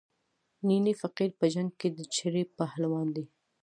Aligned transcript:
نینی 0.67 0.93
فقیر 1.01 1.31
په 1.39 1.45
جنګ 1.53 1.69
کې 1.79 1.87
د 1.97 1.99
چړې 2.15 2.43
پهلوان 2.57 3.07
دی. 3.15 3.25